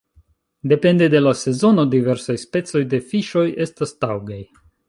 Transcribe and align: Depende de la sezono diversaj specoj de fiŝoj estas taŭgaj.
Depende 0.71 1.09
de 1.15 1.21
la 1.25 1.33
sezono 1.43 1.85
diversaj 1.93 2.39
specoj 2.47 2.85
de 2.95 3.03
fiŝoj 3.13 3.47
estas 3.67 3.99
taŭgaj. 4.05 4.45